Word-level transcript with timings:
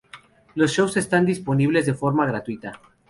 Los 0.55 0.71
shows 0.71 0.97
están 0.97 1.27
disponibles 1.27 1.85
de 1.85 1.93
forma 1.93 2.25
gratuita. 2.25 2.81